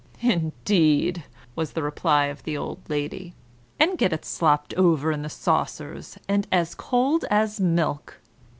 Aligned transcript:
"Indeed!" 0.23 1.25
was 1.55 1.73
the 1.73 1.83
reply 1.83 2.25
of 2.25 2.41
the 2.41 2.57
old 2.57 2.79
lady; 2.89 3.35
"and 3.79 3.99
get 3.99 4.11
it 4.11 4.25
slopped 4.25 4.73
over 4.73 5.11
in 5.11 5.21
the 5.21 5.29
saucers, 5.29 6.17
and 6.27 6.47
as 6.51 6.73
cold 6.73 7.23
as 7.29 7.59
milk! 7.59 8.19